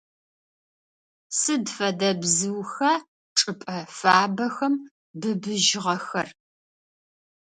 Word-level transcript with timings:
Сыд 1.39 1.65
фэдэ 1.75 2.09
бзыуха 2.21 2.93
чӏыпӏэ 3.37 3.77
фабэхэм 3.97 4.73
быбыжьыгъэхэр? 5.19 6.29